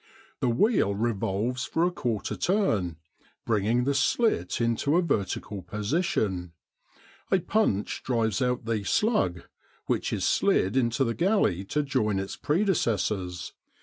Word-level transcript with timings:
The 0.39 0.49
wheel 0.49 0.95
revolves 0.95 1.65
for 1.65 1.85
a 1.85 1.91
quarter 1.91 2.35
turn, 2.35 2.97
bringing 3.45 3.83
the 3.83 3.93
slit 3.93 4.59
into 4.59 4.95
a 4.97 5.01
vertical 5.03 5.61
position; 5.61 6.53
a 7.31 7.37
punch 7.39 8.01
drives 8.01 8.41
out 8.41 8.65
the 8.65 8.83
"slug," 8.83 9.41
which 9.85 10.11
is 10.11 10.25
slid 10.25 10.75
into 10.75 11.03
the 11.03 11.13
galley 11.13 11.63
to 11.65 11.83
join 11.83 12.17
its 12.17 12.35
predecessors. 12.35 13.53